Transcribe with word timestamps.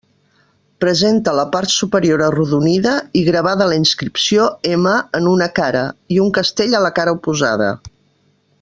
Presenta 0.83 1.33
la 1.39 1.43
part 1.55 1.73
superior 1.73 2.23
arrodonida 2.27 2.93
i 3.21 3.23
gravada 3.29 3.69
la 3.73 3.77
inscripció 3.81 4.49
M, 4.79 4.95
en 5.21 5.29
una 5.35 5.49
cara, 5.61 5.85
i 6.17 6.19
un 6.25 6.33
castell 6.39 6.75
a 6.79 6.81
la 6.87 6.95
cara 7.01 7.15
oposada. 7.21 7.71